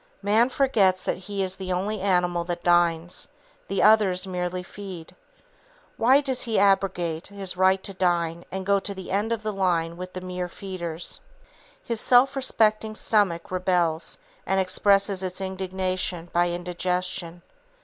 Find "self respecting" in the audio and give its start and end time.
12.01-12.95